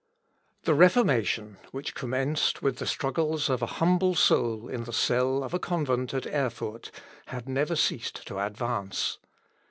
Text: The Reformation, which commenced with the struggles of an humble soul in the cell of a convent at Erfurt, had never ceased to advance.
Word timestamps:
The 0.63 0.73
Reformation, 0.73 1.57
which 1.71 1.93
commenced 1.93 2.63
with 2.63 2.77
the 2.77 2.87
struggles 2.87 3.51
of 3.51 3.61
an 3.61 3.67
humble 3.67 4.15
soul 4.15 4.67
in 4.67 4.85
the 4.85 4.93
cell 4.93 5.43
of 5.43 5.53
a 5.53 5.59
convent 5.59 6.11
at 6.15 6.25
Erfurt, 6.25 6.89
had 7.27 7.47
never 7.47 7.75
ceased 7.75 8.25
to 8.25 8.39
advance. 8.43 9.19